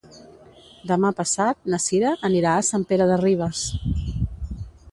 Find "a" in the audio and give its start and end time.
2.61-2.65